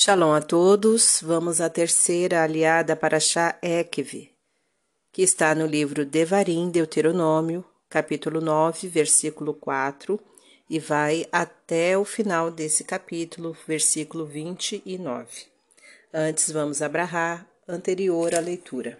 Shalom 0.00 0.32
a 0.32 0.40
todos. 0.40 1.18
Vamos 1.24 1.60
à 1.60 1.68
terceira 1.68 2.44
aliada 2.44 2.94
para 2.94 3.18
Shá 3.18 3.58
Ekv, 3.60 4.30
que 5.12 5.22
está 5.22 5.56
no 5.56 5.66
livro 5.66 6.06
Devarim, 6.06 6.70
Deuteronômio, 6.70 7.64
capítulo 7.90 8.40
9, 8.40 8.86
versículo 8.86 9.54
4, 9.54 10.20
e 10.70 10.78
vai 10.78 11.26
até 11.32 11.98
o 11.98 12.04
final 12.04 12.48
desse 12.48 12.84
capítulo, 12.84 13.56
versículo 13.66 14.24
29. 14.24 15.26
Antes 16.14 16.52
vamos 16.52 16.80
abrahar, 16.80 17.44
anterior 17.66 18.36
à 18.36 18.38
leitura. 18.38 18.96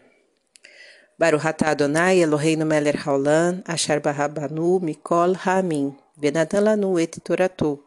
Baruch 1.16 1.46
atah 1.46 1.70
Adonai 1.70 2.18
Eloheinu 2.18 2.66
melech 2.66 3.06
haolam, 3.06 3.62
asher 3.64 4.00
barabanu 4.00 4.80
mikol 4.80 5.36
ha'amin, 5.36 5.96
venatan 6.16 6.64
lanu 6.64 6.98
et 6.98 7.20
toratu, 7.22 7.84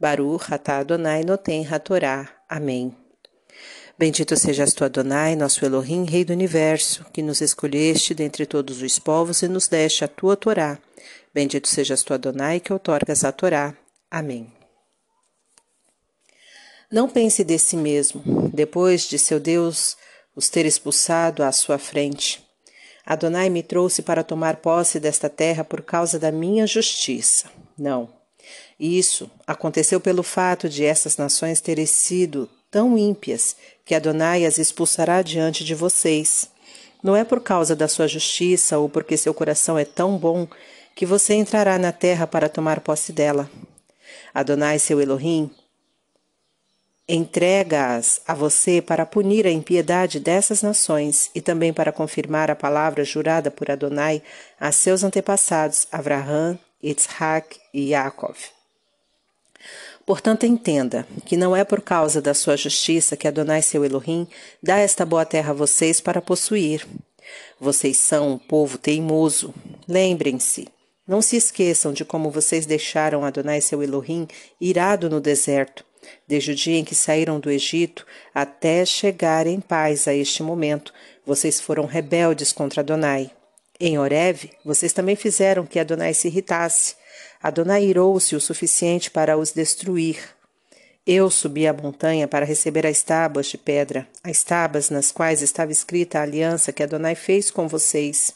Baruch 0.00 0.50
atah 0.50 0.80
Adonai 0.80 1.24
noten 1.24 1.64
hatorá. 1.64 2.43
Amém. 2.54 2.96
Bendito 3.98 4.36
sejas 4.36 4.72
tu, 4.74 4.84
Adonai, 4.84 5.34
nosso 5.34 5.64
Elohim, 5.64 6.04
Rei 6.04 6.24
do 6.24 6.32
Universo, 6.32 7.04
que 7.12 7.20
nos 7.20 7.40
escolheste 7.40 8.14
dentre 8.14 8.46
todos 8.46 8.80
os 8.80 8.96
povos 8.96 9.42
e 9.42 9.48
nos 9.48 9.66
deste 9.66 10.04
a 10.04 10.08
tua 10.08 10.36
Torá. 10.36 10.78
Bendito 11.34 11.66
sejas 11.66 12.04
tu, 12.04 12.14
Adonai, 12.14 12.60
que 12.60 12.72
outorgas 12.72 13.24
a 13.24 13.32
Torá. 13.32 13.76
Amém. 14.08 14.52
Não 16.92 17.08
pense 17.08 17.42
de 17.42 17.58
si 17.58 17.76
mesmo, 17.76 18.22
depois 18.54 19.02
de 19.08 19.18
seu 19.18 19.40
Deus 19.40 19.96
os 20.36 20.48
ter 20.48 20.64
expulsado 20.64 21.42
à 21.42 21.50
sua 21.50 21.76
frente. 21.76 22.40
Adonai 23.04 23.50
me 23.50 23.64
trouxe 23.64 24.00
para 24.00 24.22
tomar 24.22 24.58
posse 24.58 25.00
desta 25.00 25.28
terra 25.28 25.64
por 25.64 25.82
causa 25.82 26.20
da 26.20 26.30
minha 26.30 26.68
justiça. 26.68 27.50
Não. 27.76 28.13
Isso 28.78 29.30
aconteceu 29.46 30.00
pelo 30.00 30.22
fato 30.22 30.68
de 30.68 30.84
essas 30.84 31.16
nações 31.16 31.60
terem 31.60 31.86
sido 31.86 32.48
tão 32.70 32.98
ímpias 32.98 33.56
que 33.84 33.94
Adonai 33.94 34.44
as 34.44 34.58
expulsará 34.58 35.22
diante 35.22 35.64
de 35.64 35.74
vocês. 35.74 36.48
Não 37.02 37.14
é 37.14 37.22
por 37.22 37.40
causa 37.40 37.76
da 37.76 37.86
sua 37.86 38.08
justiça 38.08 38.78
ou 38.78 38.88
porque 38.88 39.16
seu 39.16 39.34
coração 39.34 39.78
é 39.78 39.84
tão 39.84 40.16
bom 40.16 40.48
que 40.94 41.04
você 41.04 41.34
entrará 41.34 41.78
na 41.78 41.92
terra 41.92 42.26
para 42.26 42.48
tomar 42.48 42.80
posse 42.80 43.12
dela. 43.12 43.50
Adonai, 44.32 44.78
seu 44.78 45.00
Elohim, 45.00 45.50
entrega-as 47.08 48.20
a 48.26 48.34
você 48.34 48.80
para 48.80 49.04
punir 49.04 49.46
a 49.46 49.50
impiedade 49.50 50.18
dessas 50.18 50.62
nações 50.62 51.30
e 51.34 51.40
também 51.40 51.72
para 51.72 51.92
confirmar 51.92 52.50
a 52.50 52.56
palavra 52.56 53.04
jurada 53.04 53.50
por 53.50 53.70
Adonai 53.70 54.22
a 54.58 54.72
seus 54.72 55.04
antepassados 55.04 55.86
Abraham, 55.92 56.58
Isaac 56.84 57.58
e 57.72 57.90
Yaakov. 57.90 58.36
Portanto, 60.06 60.44
entenda 60.44 61.06
que 61.24 61.36
não 61.36 61.56
é 61.56 61.64
por 61.64 61.80
causa 61.80 62.20
da 62.20 62.34
sua 62.34 62.56
justiça 62.56 63.16
que 63.16 63.26
Adonai 63.26 63.62
seu 63.62 63.84
Elohim 63.84 64.28
dá 64.62 64.78
esta 64.78 65.06
boa 65.06 65.24
terra 65.24 65.50
a 65.50 65.54
vocês 65.54 66.00
para 66.00 66.20
possuir. 66.20 66.86
Vocês 67.58 67.96
são 67.96 68.32
um 68.32 68.38
povo 68.38 68.76
teimoso. 68.76 69.54
Lembrem-se, 69.88 70.68
não 71.08 71.22
se 71.22 71.36
esqueçam 71.36 71.92
de 71.92 72.04
como 72.04 72.30
vocês 72.30 72.66
deixaram 72.66 73.24
Adonai 73.24 73.62
seu 73.62 73.82
Elohim 73.82 74.28
irado 74.60 75.08
no 75.08 75.22
deserto, 75.22 75.84
desde 76.28 76.52
o 76.52 76.54
dia 76.54 76.78
em 76.78 76.84
que 76.84 76.94
saíram 76.94 77.40
do 77.40 77.50
Egito 77.50 78.06
até 78.34 78.84
chegar 78.84 79.46
em 79.46 79.58
paz 79.58 80.06
a 80.06 80.14
este 80.14 80.42
momento. 80.42 80.92
Vocês 81.24 81.60
foram 81.60 81.86
rebeldes 81.86 82.52
contra 82.52 82.82
Adonai. 82.82 83.30
Em 83.80 83.98
Horeve, 83.98 84.52
vocês 84.64 84.92
também 84.92 85.16
fizeram 85.16 85.66
que 85.66 85.78
Adonai 85.78 86.14
se 86.14 86.28
irritasse. 86.28 86.94
Adonai 87.42 87.84
irou-se 87.84 88.36
o 88.36 88.40
suficiente 88.40 89.10
para 89.10 89.36
os 89.36 89.50
destruir. 89.50 90.18
Eu 91.06 91.28
subi 91.28 91.66
a 91.66 91.72
montanha 91.72 92.26
para 92.26 92.46
receber 92.46 92.86
as 92.86 93.02
tábuas 93.02 93.46
de 93.46 93.58
pedra, 93.58 94.08
as 94.22 94.42
tábuas 94.42 94.88
nas 94.88 95.12
quais 95.12 95.42
estava 95.42 95.70
escrita 95.72 96.18
a 96.18 96.22
aliança 96.22 96.72
que 96.72 96.82
Adonai 96.82 97.14
fez 97.14 97.50
com 97.50 97.68
vocês. 97.68 98.32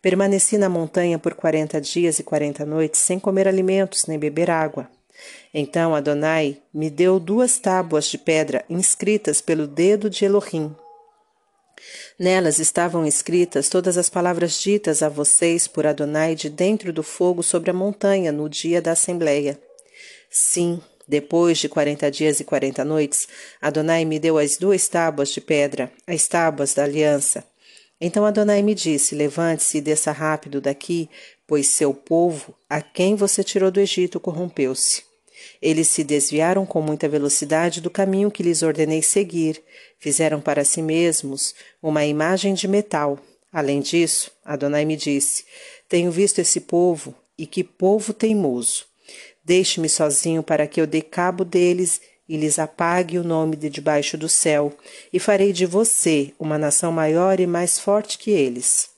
Permaneci 0.00 0.56
na 0.56 0.68
montanha 0.68 1.18
por 1.18 1.34
quarenta 1.34 1.80
dias 1.80 2.18
e 2.18 2.22
quarenta 2.22 2.64
noites, 2.64 3.00
sem 3.00 3.18
comer 3.18 3.48
alimentos 3.48 4.06
nem 4.06 4.18
beber 4.18 4.48
água. 4.48 4.88
Então 5.52 5.94
Adonai 5.94 6.58
me 6.72 6.88
deu 6.88 7.18
duas 7.18 7.58
tábuas 7.58 8.06
de 8.06 8.16
pedra 8.16 8.64
inscritas 8.70 9.40
pelo 9.40 9.66
dedo 9.66 10.08
de 10.08 10.24
Elohim. 10.24 10.74
Nelas 12.18 12.58
estavam 12.58 13.06
escritas 13.06 13.68
todas 13.68 13.96
as 13.96 14.08
palavras 14.08 14.60
ditas 14.60 15.02
a 15.02 15.08
vocês 15.08 15.68
por 15.68 15.86
Adonai 15.86 16.34
de 16.34 16.50
dentro 16.50 16.92
do 16.92 17.02
fogo 17.02 17.42
sobre 17.42 17.70
a 17.70 17.74
montanha 17.74 18.32
no 18.32 18.48
dia 18.48 18.82
da 18.82 18.92
Assembleia. 18.92 19.58
Sim, 20.30 20.80
depois 21.06 21.58
de 21.58 21.68
quarenta 21.68 22.10
dias 22.10 22.38
e 22.38 22.44
quarenta 22.44 22.84
noites, 22.84 23.26
Adonai 23.62 24.04
me 24.04 24.18
deu 24.18 24.36
as 24.36 24.58
duas 24.58 24.86
tábuas 24.88 25.30
de 25.30 25.40
pedra, 25.40 25.90
as 26.06 26.28
tábuas 26.28 26.74
da 26.74 26.84
aliança. 26.84 27.44
Então 28.00 28.26
Adonai 28.26 28.62
me 28.62 28.74
disse: 28.74 29.14
Levante-se 29.14 29.78
e 29.78 29.80
desça 29.80 30.12
rápido 30.12 30.60
daqui, 30.60 31.08
pois 31.46 31.68
seu 31.68 31.94
povo, 31.94 32.54
a 32.68 32.82
quem 32.82 33.16
você 33.16 33.42
tirou 33.42 33.70
do 33.70 33.80
Egito, 33.80 34.20
corrompeu-se. 34.20 35.07
Eles 35.60 35.88
se 35.88 36.04
desviaram 36.04 36.64
com 36.64 36.80
muita 36.80 37.08
velocidade 37.08 37.80
do 37.80 37.90
caminho 37.90 38.30
que 38.30 38.42
lhes 38.42 38.62
ordenei 38.62 39.02
seguir, 39.02 39.62
fizeram 39.98 40.40
para 40.40 40.64
si 40.64 40.82
mesmos 40.82 41.54
uma 41.82 42.04
imagem 42.04 42.54
de 42.54 42.68
metal. 42.68 43.18
Além 43.52 43.80
disso, 43.80 44.30
Adonai 44.44 44.84
me 44.84 44.96
disse: 44.96 45.44
Tenho 45.88 46.10
visto 46.10 46.38
esse 46.38 46.60
povo, 46.60 47.14
e 47.36 47.46
que 47.46 47.62
povo 47.62 48.12
teimoso. 48.12 48.86
Deixe-me 49.44 49.88
sozinho 49.88 50.42
para 50.42 50.66
que 50.66 50.80
eu 50.80 50.86
dê 50.86 51.00
cabo 51.00 51.44
deles 51.44 52.00
e 52.28 52.36
lhes 52.36 52.58
apague 52.58 53.18
o 53.18 53.24
nome 53.24 53.56
de 53.56 53.70
debaixo 53.70 54.18
do 54.18 54.28
céu, 54.28 54.76
e 55.10 55.18
farei 55.18 55.52
de 55.52 55.64
você 55.64 56.32
uma 56.38 56.58
nação 56.58 56.92
maior 56.92 57.40
e 57.40 57.46
mais 57.46 57.78
forte 57.78 58.18
que 58.18 58.30
eles. 58.30 58.90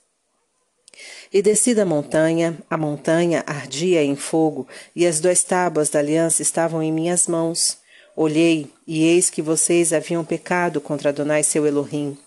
E 1.33 1.41
desci 1.41 1.73
da 1.73 1.85
montanha, 1.85 2.57
a 2.69 2.75
montanha 2.75 3.41
ardia 3.47 4.03
em 4.03 4.17
fogo, 4.17 4.67
e 4.93 5.07
as 5.07 5.21
duas 5.21 5.41
tábuas 5.41 5.89
da 5.89 5.99
aliança 5.99 6.41
estavam 6.41 6.83
em 6.83 6.91
minhas 6.91 7.25
mãos. 7.25 7.77
Olhei, 8.17 8.67
e 8.85 9.05
eis 9.05 9.29
que 9.29 9.41
vocês 9.41 9.93
haviam 9.93 10.25
pecado 10.25 10.81
contra 10.81 11.07
Adonai 11.07 11.41
seu 11.41 11.65
Elohim. 11.65 12.17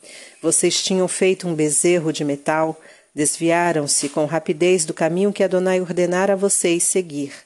Vocês 0.40 0.82
tinham 0.82 1.06
feito 1.06 1.46
um 1.46 1.54
bezerro 1.54 2.14
de 2.14 2.24
metal, 2.24 2.80
desviaram-se 3.14 4.08
com 4.08 4.24
rapidez 4.24 4.86
do 4.86 4.94
caminho 4.94 5.34
que 5.34 5.44
Adonai 5.44 5.82
ordenara 5.82 6.32
a 6.32 6.36
vocês 6.36 6.84
seguir. 6.84 7.43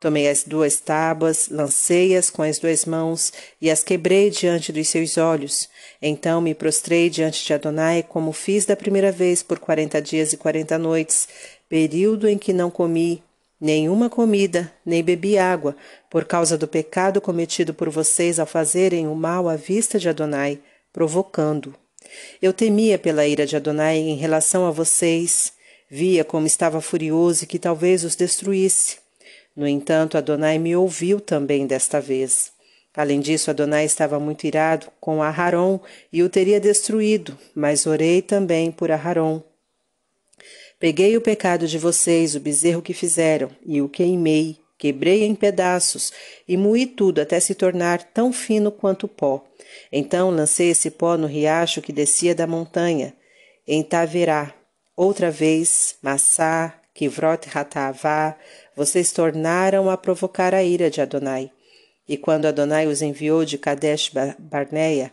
Tomei 0.00 0.28
as 0.28 0.44
duas 0.44 0.78
tábuas, 0.78 1.48
lancei-as 1.50 2.30
com 2.30 2.42
as 2.42 2.60
duas 2.60 2.84
mãos 2.84 3.32
e 3.60 3.68
as 3.68 3.82
quebrei 3.82 4.30
diante 4.30 4.70
dos 4.70 4.86
seus 4.88 5.18
olhos. 5.18 5.68
Então 6.00 6.40
me 6.40 6.54
prostrei 6.54 7.10
diante 7.10 7.44
de 7.44 7.52
Adonai, 7.52 8.04
como 8.04 8.32
fiz 8.32 8.64
da 8.64 8.76
primeira 8.76 9.10
vez 9.10 9.42
por 9.42 9.58
quarenta 9.58 10.00
dias 10.00 10.32
e 10.32 10.36
quarenta 10.36 10.78
noites, 10.78 11.26
período 11.68 12.28
em 12.28 12.38
que 12.38 12.52
não 12.52 12.70
comi 12.70 13.20
nenhuma 13.60 14.08
comida, 14.08 14.72
nem 14.86 15.02
bebi 15.02 15.36
água, 15.36 15.74
por 16.08 16.24
causa 16.24 16.56
do 16.56 16.68
pecado 16.68 17.20
cometido 17.20 17.74
por 17.74 17.90
vocês 17.90 18.38
ao 18.38 18.46
fazerem 18.46 19.08
o 19.08 19.16
mal 19.16 19.48
à 19.48 19.56
vista 19.56 19.98
de 19.98 20.08
Adonai, 20.08 20.60
provocando. 20.92 21.74
Eu 22.40 22.52
temia 22.52 23.00
pela 23.00 23.26
ira 23.26 23.44
de 23.44 23.56
Adonai 23.56 23.98
em 23.98 24.14
relação 24.14 24.64
a 24.64 24.70
vocês, 24.70 25.52
via 25.90 26.22
como 26.22 26.46
estava 26.46 26.80
furioso 26.80 27.42
e 27.42 27.46
que 27.48 27.58
talvez 27.58 28.04
os 28.04 28.14
destruísse. 28.14 29.07
No 29.58 29.66
entanto, 29.66 30.16
Adonai 30.16 30.56
me 30.56 30.76
ouviu 30.76 31.20
também 31.20 31.66
desta 31.66 32.00
vez. 32.00 32.52
Além 32.94 33.18
disso, 33.18 33.50
Adonai 33.50 33.84
estava 33.84 34.20
muito 34.20 34.46
irado 34.46 34.86
com 35.00 35.20
Aharon 35.20 35.80
e 36.12 36.22
o 36.22 36.28
teria 36.28 36.60
destruído, 36.60 37.36
mas 37.56 37.84
orei 37.84 38.22
também 38.22 38.70
por 38.70 38.92
Aharon. 38.92 39.42
Peguei 40.78 41.16
o 41.16 41.20
pecado 41.20 41.66
de 41.66 41.76
vocês, 41.76 42.36
o 42.36 42.40
bezerro 42.40 42.80
que 42.80 42.94
fizeram, 42.94 43.50
e 43.66 43.82
o 43.82 43.88
queimei, 43.88 44.60
quebrei 44.78 45.24
em 45.24 45.34
pedaços 45.34 46.12
e 46.46 46.56
moí 46.56 46.86
tudo 46.86 47.20
até 47.20 47.40
se 47.40 47.52
tornar 47.52 48.00
tão 48.00 48.32
fino 48.32 48.70
quanto 48.70 49.08
pó. 49.08 49.44
Então 49.90 50.30
lancei 50.30 50.70
esse 50.70 50.88
pó 50.88 51.16
no 51.16 51.26
riacho 51.26 51.82
que 51.82 51.92
descia 51.92 52.32
da 52.32 52.46
montanha, 52.46 53.12
em 53.66 53.82
Taverá. 53.82 54.54
Outra 54.96 55.32
vez, 55.32 55.96
Massá, 56.00 56.78
Kivrot 56.98 57.48
Hatavá, 57.54 58.36
vocês 58.78 59.10
tornaram 59.10 59.90
a 59.90 59.96
provocar 59.96 60.54
a 60.54 60.62
ira 60.62 60.88
de 60.88 61.00
Adonai. 61.00 61.50
E 62.08 62.16
quando 62.16 62.46
Adonai 62.46 62.86
os 62.86 63.02
enviou 63.02 63.44
de 63.44 63.58
Kadesh 63.58 64.12
Barneia, 64.38 65.12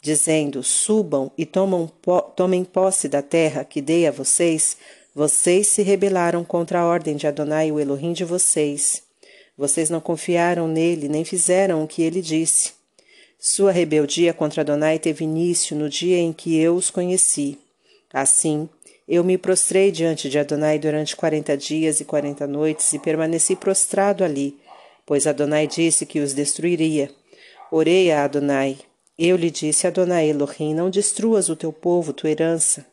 dizendo: 0.00 0.62
Subam 0.62 1.30
e 1.36 1.44
tomam, 1.44 1.92
tomem 2.34 2.64
posse 2.64 3.06
da 3.06 3.20
terra 3.20 3.64
que 3.64 3.82
dei 3.82 4.06
a 4.06 4.10
vocês, 4.10 4.78
vocês 5.14 5.66
se 5.66 5.82
rebelaram 5.82 6.42
contra 6.42 6.80
a 6.80 6.86
ordem 6.86 7.16
de 7.16 7.26
Adonai, 7.26 7.70
o 7.70 7.78
Elohim 7.78 8.14
de 8.14 8.24
vocês. 8.24 9.02
Vocês 9.58 9.90
não 9.90 10.00
confiaram 10.00 10.66
nele, 10.66 11.06
nem 11.06 11.22
fizeram 11.22 11.84
o 11.84 11.86
que 11.86 12.00
ele 12.00 12.22
disse. 12.22 12.72
Sua 13.38 13.72
rebeldia 13.72 14.32
contra 14.32 14.62
Adonai 14.62 14.98
teve 14.98 15.22
início 15.22 15.76
no 15.76 15.90
dia 15.90 16.16
em 16.16 16.32
que 16.32 16.58
eu 16.58 16.74
os 16.74 16.88
conheci. 16.88 17.58
Assim, 18.10 18.70
eu 19.08 19.22
me 19.22 19.38
prostrei 19.38 19.92
diante 19.92 20.28
de 20.28 20.38
Adonai 20.38 20.78
durante 20.78 21.14
quarenta 21.14 21.56
dias 21.56 22.00
e 22.00 22.04
quarenta 22.04 22.46
noites 22.46 22.92
e 22.92 22.98
permaneci 22.98 23.54
prostrado 23.54 24.24
ali, 24.24 24.58
pois 25.04 25.26
Adonai 25.26 25.66
disse 25.66 26.04
que 26.04 26.18
os 26.18 26.32
destruiria. 26.34 27.10
Orei 27.70 28.10
a 28.10 28.24
Adonai. 28.24 28.78
Eu 29.18 29.36
lhe 29.36 29.50
disse, 29.50 29.86
Adonai 29.86 30.28
Elohim, 30.28 30.74
não 30.74 30.90
destruas 30.90 31.48
o 31.48 31.56
teu 31.56 31.72
povo, 31.72 32.12
tua 32.12 32.30
herança. 32.30 32.84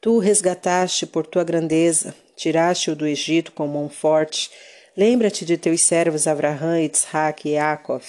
Tu 0.00 0.12
o 0.12 0.18
resgataste 0.18 1.06
por 1.06 1.26
tua 1.26 1.42
grandeza, 1.42 2.14
tiraste-o 2.36 2.94
do 2.94 3.06
Egito 3.06 3.52
com 3.52 3.66
mão 3.66 3.88
forte. 3.88 4.50
Lembra-te 4.94 5.44
de 5.44 5.56
teus 5.56 5.80
servos 5.80 6.26
Abraão, 6.26 6.78
Isaac 6.78 7.48
e 7.48 7.52
Yaakov. 7.52 8.04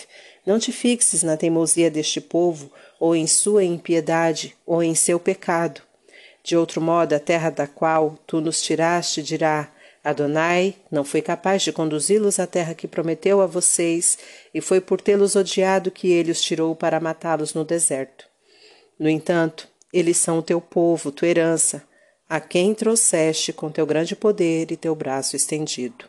Não 0.45 0.59
te 0.59 0.71
fixes 0.71 1.23
na 1.23 1.37
teimosia 1.37 1.89
deste 1.89 2.21
povo, 2.21 2.71
ou 2.99 3.15
em 3.15 3.25
sua 3.25 3.63
impiedade, 3.63 4.55
ou 4.65 4.83
em 4.83 4.93
seu 4.93 5.19
pecado. 5.19 5.81
De 6.45 6.55
outro 6.55 6.79
modo, 6.79 7.13
a 7.13 7.19
terra 7.19 7.49
da 7.49 7.65
qual 7.65 8.19
tu 8.27 8.39
nos 8.39 8.61
tiraste 8.61 9.23
dirá: 9.23 9.67
Adonai 10.03 10.75
não 10.91 11.03
foi 11.03 11.19
capaz 11.19 11.63
de 11.63 11.73
conduzi-los 11.73 12.39
à 12.39 12.45
terra 12.45 12.75
que 12.75 12.87
prometeu 12.87 13.41
a 13.41 13.47
vocês, 13.47 14.15
e 14.53 14.61
foi 14.61 14.79
por 14.79 15.01
tê-los 15.01 15.35
odiado 15.35 15.89
que 15.89 16.11
ele 16.11 16.29
os 16.29 16.39
tirou 16.39 16.75
para 16.75 16.99
matá-los 16.99 17.55
no 17.55 17.65
deserto. 17.65 18.27
No 18.99 19.09
entanto, 19.09 19.67
eles 19.91 20.17
são 20.17 20.37
o 20.37 20.43
teu 20.43 20.61
povo, 20.61 21.11
tua 21.11 21.27
herança, 21.27 21.81
a 22.29 22.39
quem 22.39 22.75
trouxeste 22.75 23.51
com 23.51 23.71
teu 23.71 23.85
grande 23.87 24.15
poder 24.15 24.71
e 24.71 24.77
teu 24.77 24.93
braço 24.93 25.35
estendido. 25.35 26.05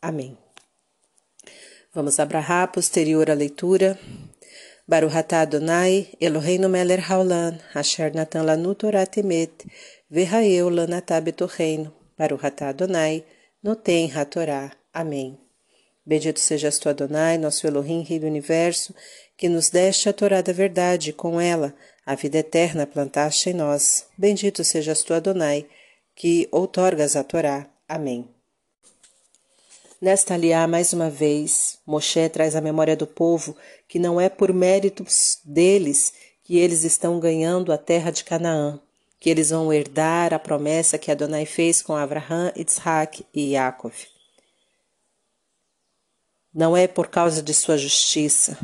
Amém. 0.00 0.38
Vamos 1.92 2.20
abrahar 2.20 2.70
posterior 2.70 3.28
à 3.28 3.34
leitura. 3.34 3.98
Baruch 4.90 5.14
atah 5.14 5.42
Adonai, 5.42 6.08
Eloheinu 6.20 6.68
melech 6.68 7.04
haolam, 7.08 7.54
asher 7.72 8.10
natan 8.12 8.44
lanu 8.44 8.74
Torah 8.74 9.06
temet, 9.06 9.64
v'haeu 10.10 10.68
lanatah 10.68 11.20
betocheinu. 11.20 11.92
Baruch 12.18 12.44
atah 12.44 12.70
Adonai, 12.70 13.24
Notem 13.62 14.10
Hatorá. 14.10 14.72
Amém. 14.92 15.38
Bendito 16.04 16.40
sejas 16.40 16.80
tu, 16.80 16.88
Adonai, 16.88 17.38
nosso 17.38 17.68
Elohim, 17.68 18.02
Rei 18.02 18.18
do 18.18 18.26
Universo, 18.26 18.92
que 19.36 19.48
nos 19.48 19.70
deste 19.70 20.08
a 20.08 20.12
Torá 20.12 20.42
da 20.42 20.52
verdade, 20.52 21.12
com 21.12 21.40
ela 21.40 21.72
a 22.04 22.16
vida 22.16 22.38
eterna 22.38 22.84
plantaste 22.84 23.50
em 23.50 23.54
nós. 23.54 24.06
Bendito 24.18 24.64
sejas 24.64 25.04
tu, 25.04 25.14
Adonai, 25.14 25.68
que 26.16 26.48
outorgas 26.50 27.14
a 27.14 27.22
Torá. 27.22 27.70
Amém. 27.88 28.28
Nesta 30.00 30.32
aliá, 30.32 30.66
mais 30.66 30.94
uma 30.94 31.10
vez, 31.10 31.78
Moshe 31.86 32.26
traz 32.30 32.56
à 32.56 32.60
memória 32.62 32.96
do 32.96 33.06
povo 33.06 33.54
que 33.86 33.98
não 33.98 34.18
é 34.18 34.30
por 34.30 34.50
méritos 34.50 35.38
deles 35.44 36.14
que 36.42 36.56
eles 36.56 36.84
estão 36.84 37.20
ganhando 37.20 37.70
a 37.70 37.76
terra 37.76 38.10
de 38.10 38.24
Canaã, 38.24 38.80
que 39.18 39.28
eles 39.28 39.50
vão 39.50 39.70
herdar 39.70 40.32
a 40.32 40.38
promessa 40.38 40.96
que 40.96 41.10
Adonai 41.10 41.44
fez 41.44 41.82
com 41.82 41.94
Abraão, 41.94 42.50
Isaac 42.56 43.26
e 43.34 43.52
Yaakov. 43.52 43.94
Não 46.52 46.74
é 46.74 46.88
por 46.88 47.08
causa 47.08 47.42
de 47.42 47.52
sua 47.52 47.76
justiça, 47.76 48.58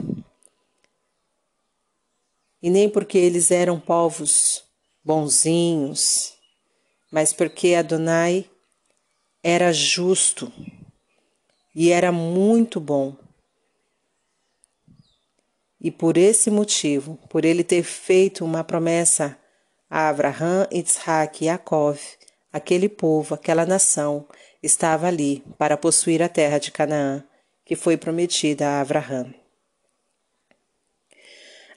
e 2.63 2.71
nem 2.71 2.89
porque 2.89 3.19
eles 3.19 3.51
eram 3.51 3.79
povos 3.79 4.65
bonzinhos, 5.05 6.33
mas 7.11 7.35
porque 7.35 7.75
Adonai 7.75 8.47
era 9.43 9.71
justo 9.71 10.51
e 11.77 11.93
era 11.93 12.11
muito 12.11 12.81
bom. 12.81 13.15
E 15.79 15.91
por 15.91 16.17
esse 16.17 16.51
motivo, 16.51 17.19
por 17.29 17.45
ele 17.45 17.63
ter 17.63 17.83
feito 17.83 18.47
uma 18.47 18.65
promessa 18.65 19.37
a 19.91 20.09
Abraham, 20.09 20.67
Isaac 20.73 21.45
e 21.45 21.49
Yaakov, 21.49 22.01
aquele 22.51 22.89
povo, 22.89 23.35
aquela 23.35 23.67
nação, 23.67 24.27
estava 24.63 25.07
ali 25.07 25.45
para 25.59 25.77
possuir 25.77 26.23
a 26.23 26.31
terra 26.31 26.59
de 26.59 26.73
Canaã, 26.73 27.23
que 27.63 27.77
foi 27.77 27.99
prometida 27.99 28.67
a 28.67 28.81
Abraham. 28.81 29.35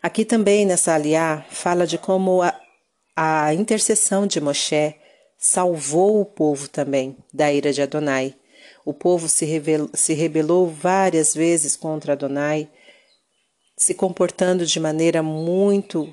Aqui 0.02 0.24
também 0.24 0.66
nessa 0.66 0.96
aliá 0.96 1.46
fala 1.50 1.86
de 1.86 1.98
como 1.98 2.42
a, 2.42 2.58
a 3.18 3.54
intercessão 3.54 4.26
de 4.26 4.40
Moshe 4.40 4.96
salvou 5.38 6.22
o 6.22 6.26
povo 6.26 6.70
também 6.70 7.18
da 7.34 7.52
ira 7.52 7.74
de 7.74 7.82
Adonai. 7.82 8.39
O 8.90 8.94
povo 8.94 9.30
se, 9.30 9.46
rebelou, 9.46 9.88
se 9.94 10.16
rebelou 10.16 10.68
várias 10.68 11.36
vezes 11.36 11.76
contra 11.76 12.14
Adonai, 12.14 12.68
se 13.78 13.94
comportando 13.94 14.66
de 14.66 14.80
maneira 14.80 15.22
muito 15.22 16.12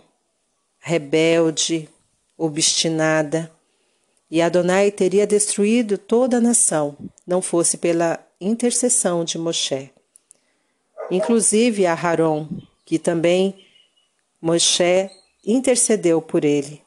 rebelde, 0.78 1.88
obstinada, 2.36 3.50
e 4.30 4.42
Adonai 4.42 4.90
teria 4.90 5.26
destruído 5.26 5.96
toda 5.96 6.36
a 6.36 6.40
nação, 6.40 6.98
não 7.26 7.40
fosse 7.40 7.78
pela 7.78 8.22
intercessão 8.38 9.24
de 9.24 9.38
Moshe. 9.38 9.90
Inclusive 11.10 11.86
a 11.86 11.94
Haron, 11.94 12.46
que 12.84 12.98
também 12.98 13.64
Moshe 14.38 15.10
intercedeu 15.42 16.20
por 16.20 16.44
ele. 16.44 16.82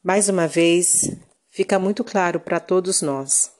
Mais 0.00 0.28
uma 0.28 0.46
vez, 0.46 1.10
fica 1.52 1.78
muito 1.78 2.02
claro 2.02 2.40
para 2.40 2.58
todos 2.58 3.02
nós 3.02 3.52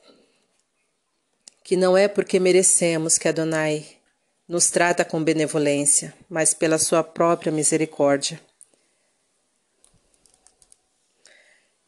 que 1.63 1.77
não 1.77 1.97
é 1.97 2.09
porque 2.09 2.41
merecemos 2.41 3.19
que 3.19 3.29
Adonai 3.29 3.87
nos 4.49 4.69
trata 4.69 5.05
com 5.05 5.23
benevolência, 5.23 6.13
mas 6.29 6.53
pela 6.53 6.77
sua 6.77 7.05
própria 7.05 7.53
misericórdia. 7.53 8.41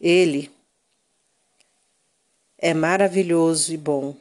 Ele 0.01 0.51
é 2.57 2.73
maravilhoso 2.73 3.73
e 3.73 3.77
bom. 3.77 4.17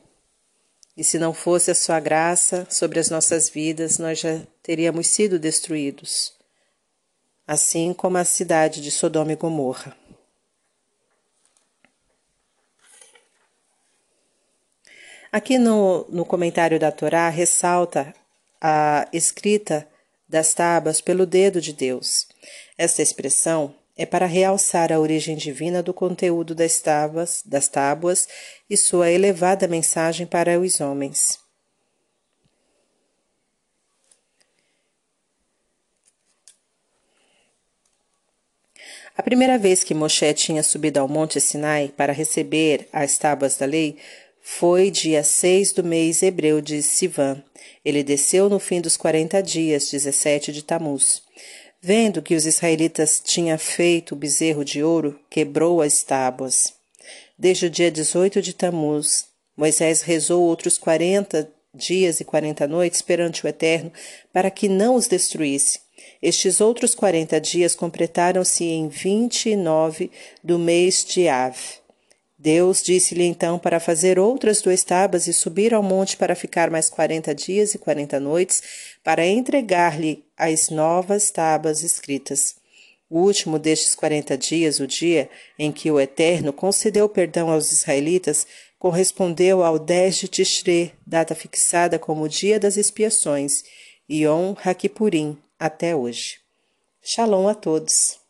E 0.97 1.03
se 1.03 1.19
não 1.19 1.33
fosse 1.33 1.69
a 1.69 1.75
sua 1.75 2.00
graça 2.00 2.65
sobre 2.69 3.00
as 3.00 3.09
nossas 3.09 3.47
vidas, 3.50 4.00
nós 4.00 4.19
já 4.19 4.41
teríamos 4.62 5.07
sido 5.07 5.38
destruídos, 5.38 6.33
assim 7.45 7.94
como 7.94 8.18
a 8.18 8.25
cidade 8.25 8.81
de 8.81 8.89
Sodoma 8.89 9.33
e 9.33 9.35
Gomorra. 9.35 10.03
Aqui 15.33 15.57
no, 15.57 16.06
no 16.09 16.24
comentário 16.24 16.80
da 16.80 16.91
Torá 16.91 17.27
ressalta 17.27 18.13
a 18.62 19.07
escrita 19.12 19.88
das 20.30 20.53
tábuas 20.53 21.01
pelo 21.01 21.25
dedo 21.25 21.59
de 21.59 21.74
Deus. 21.74 22.27
Esta 22.77 23.01
expressão 23.01 23.74
é 23.97 24.06
para 24.06 24.27
realçar 24.27 24.94
a 24.94 25.00
origem 25.00 25.35
divina 25.35 25.81
do 25.81 25.91
conteúdo 25.91 26.53
das 26.53 26.80
tábuas, 26.80 27.41
das 27.44 27.68
tábuas 27.68 28.27
e 28.69 28.77
sua 28.77 29.09
elevada 29.09 29.68
mensagem 29.68 30.27
para 30.27 30.59
os 30.59 30.80
homens. 30.80 31.39
A 39.18 39.23
primeira 39.23 39.57
vez 39.57 39.83
que 39.83 39.95
Moshe 39.95 40.31
tinha 40.35 40.61
subido 40.61 40.99
ao 40.99 41.07
Monte 41.07 41.42
Sinai 41.42 41.92
para 41.97 42.13
receber 42.13 42.87
as 42.94 43.18
tábuas 43.18 43.57
da 43.57 43.66
lei 43.66 43.97
foi 44.45 44.92
dia 44.92 45.23
6 45.23 45.71
do 45.71 45.85
mês 45.85 46.21
hebreu 46.21 46.59
de 46.59 46.83
Sivan. 46.83 47.42
Ele 47.83 48.04
desceu 48.04 48.50
no 48.50 48.59
fim 48.59 48.81
dos 48.81 48.97
quarenta 48.97 49.42
dias, 49.42 49.90
17 49.90 50.52
de 50.52 50.62
Tamuz. 50.62 51.21
Vendo 51.81 52.21
que 52.21 52.35
os 52.35 52.45
israelitas 52.45 53.21
tinham 53.23 53.57
feito 53.57 54.12
o 54.12 54.18
bezerro 54.18 54.66
de 54.66 54.83
ouro, 54.83 55.18
quebrou 55.30 55.81
as 55.81 56.04
tábuas. 56.04 56.73
Desde 57.40 57.68
o 57.68 57.69
dia 57.69 57.90
18 57.90 58.42
de 58.42 58.54
Tamuz, 58.54 59.28
Moisés 59.56 60.02
rezou 60.02 60.44
outros 60.44 60.78
quarenta 60.78 61.50
dias 61.73 62.19
e 62.19 62.26
quarenta 62.26 62.68
noites 62.68 63.02
perante 63.02 63.45
o 63.45 63.47
Eterno 63.47 63.94
para 64.33 64.52
que 64.52 64.68
não 64.68 64.95
os 64.95 65.07
destruísse. 65.07 65.80
Estes 66.21 66.59
outros 66.59 66.94
quarenta 66.94 67.40
dias 67.40 67.76
completaram-se 67.76 68.66
em 68.66 68.90
vinte 68.90 69.50
e 69.50 69.56
nove 69.56 70.12
do 70.44 70.59
mês 70.59 71.06
de 71.06 71.30
Ave. 71.30 71.82
Deus 72.44 72.83
disse-lhe 72.83 73.23
então 73.23 73.57
para 73.57 73.80
fazer 73.80 74.19
outras 74.19 74.62
duas 74.62 74.83
tábuas 74.83 75.28
e 75.28 75.33
subir 75.33 75.73
ao 75.73 75.81
monte 75.81 76.18
para 76.18 76.35
ficar 76.35 76.69
mais 76.69 76.90
quarenta 76.90 77.33
dias 77.33 77.73
e 77.73 77.78
quarenta 77.78 78.19
noites, 78.19 78.62
para 79.02 79.26
entregar-lhe 79.26 80.26
as 80.35 80.69
novas 80.69 81.31
tábuas 81.31 81.83
escritas. 81.83 82.56
O 83.09 83.21
último 83.21 83.57
destes 83.57 83.95
quarenta 83.95 84.38
dias, 84.38 84.81
o 84.81 84.85
dia 84.85 85.30
em 85.57 85.71
que 85.71 85.90
o 85.90 85.97
Eterno 85.97 86.52
concedeu 86.52 87.07
perdão 87.07 87.50
aos 87.50 87.71
israelitas, 87.71 88.45
correspondeu 88.78 89.64
ao 89.64 89.80
10 89.80 90.18
de 90.18 90.28
Tishré, 90.28 90.92
data 91.07 91.33
fixada 91.33 91.97
como 91.97 92.23
o 92.23 92.30
dia 92.30 92.59
das 92.59 92.76
expiações, 92.76 93.64
Yom 94.12 94.54
Hakipurim, 94.62 95.38
até 95.57 95.95
hoje. 95.95 96.40
Shalom 97.02 97.47
a 97.47 97.56
todos. 97.56 98.22